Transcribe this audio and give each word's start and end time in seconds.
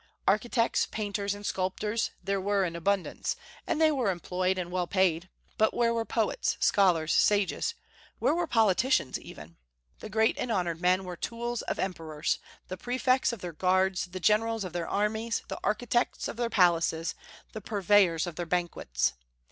Architects, 0.27 0.87
painters, 0.87 1.35
and 1.35 1.45
sculptors 1.45 2.09
there 2.23 2.41
were 2.41 2.65
in 2.65 2.75
abundance, 2.75 3.35
and 3.67 3.79
they 3.79 3.91
were 3.91 4.09
employed 4.09 4.57
and 4.57 4.71
well 4.71 4.87
paid; 4.87 5.29
but 5.59 5.75
where 5.75 5.93
were 5.93 6.05
poets, 6.05 6.57
scholars, 6.59 7.13
sages? 7.13 7.75
where 8.17 8.33
were 8.33 8.47
politicians 8.47 9.19
even? 9.19 9.57
The 9.99 10.09
great 10.09 10.39
and 10.39 10.51
honored 10.51 10.81
men 10.81 11.03
were 11.03 11.17
the 11.21 11.27
tools 11.27 11.61
of 11.61 11.77
emperors, 11.77 12.39
the 12.67 12.77
prefects 12.77 13.31
of 13.31 13.41
their 13.41 13.53
guards, 13.53 14.05
the 14.05 14.19
generals 14.19 14.63
of 14.63 14.73
their 14.73 14.87
armies, 14.89 15.43
the 15.49 15.59
architects 15.63 16.27
of 16.27 16.35
their 16.35 16.49
palaces, 16.49 17.13
the 17.53 17.61
purveyors 17.61 18.25
of 18.25 18.37
their 18.37 18.47
banquets. 18.47 19.13